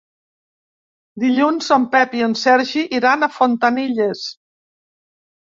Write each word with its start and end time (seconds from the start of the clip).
Dilluns 1.23 1.67
en 1.75 1.85
Pep 1.91 2.15
i 2.21 2.23
en 2.29 2.35
Sergi 2.45 2.83
iran 3.01 3.23
a 3.23 3.29
Fontanilles. 3.37 4.25